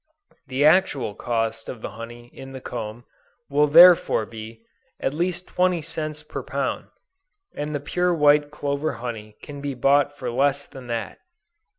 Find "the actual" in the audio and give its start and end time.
0.47-1.13